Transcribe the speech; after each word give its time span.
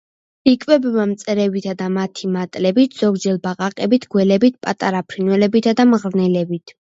იკვებება 0.51 1.03
მწერებითა 1.09 1.75
და 1.81 1.89
მათი 1.97 2.29
მატლებით, 2.37 2.97
ზოგჯერ 3.01 3.37
ბაყაყებით, 3.45 4.09
გველებით, 4.17 4.57
პატარა 4.69 5.03
ფრინველებითა 5.13 5.77
და 5.83 5.87
მღრღნელებით. 5.93 6.77